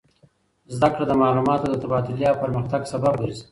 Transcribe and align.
زده 0.75 0.87
کړه 0.93 1.05
د 1.07 1.13
معلوماتو 1.21 1.65
د 1.69 1.75
تبادلې 1.83 2.25
او 2.29 2.35
پرمختګ 2.43 2.81
سبب 2.93 3.13
ګرځي. 3.21 3.43